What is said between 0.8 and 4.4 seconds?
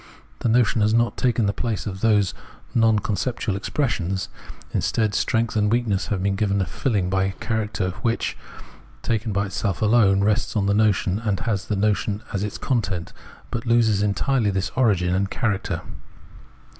has not taken the place of those non con ceptual expressions;